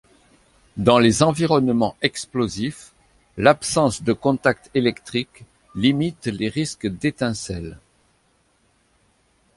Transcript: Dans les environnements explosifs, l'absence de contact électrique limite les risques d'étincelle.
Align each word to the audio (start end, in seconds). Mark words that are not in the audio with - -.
Dans 0.77 0.97
les 0.97 1.21
environnements 1.21 1.95
explosifs, 2.01 2.93
l'absence 3.37 4.01
de 4.01 4.13
contact 4.13 4.71
électrique 4.73 5.43
limite 5.75 6.25
les 6.25 6.49
risques 6.49 6.87
d'étincelle. 6.87 7.77